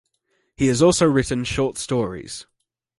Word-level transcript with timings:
He 0.57 0.65
has 0.65 0.81
also 0.81 1.05
written 1.05 1.43
short 1.43 1.77
stories. 1.77 2.47